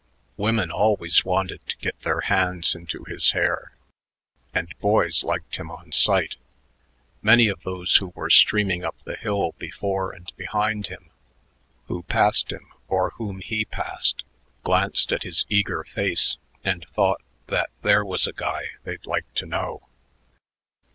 Women 0.35 0.71
always 0.71 1.23
wanted 1.23 1.63
to 1.67 1.77
get 1.77 1.99
their 2.01 2.21
hands 2.21 2.73
into 2.73 3.03
his 3.03 3.33
hair, 3.33 3.73
and 4.51 4.73
boys 4.79 5.23
liked 5.23 5.57
him 5.57 5.69
on 5.69 5.91
sight. 5.91 6.37
Many 7.21 7.47
of 7.49 7.61
those 7.61 7.97
who 7.97 8.07
were 8.15 8.31
streaming 8.31 8.83
up 8.83 8.95
the 9.03 9.15
hill 9.15 9.53
before 9.59 10.11
and 10.11 10.33
behind 10.37 10.87
him, 10.87 11.11
who 11.85 12.01
passed 12.01 12.51
him 12.51 12.73
or 12.87 13.11
whom 13.17 13.41
he 13.41 13.63
passed, 13.63 14.23
glanced 14.63 15.11
at 15.11 15.21
his 15.21 15.45
eager 15.49 15.83
face 15.83 16.37
and 16.63 16.83
thought 16.95 17.21
that 17.45 17.69
there 17.83 18.03
was 18.03 18.25
a 18.25 18.33
guy 18.33 18.69
they'd 18.83 19.05
like 19.05 19.31
to 19.35 19.45
know. 19.45 19.87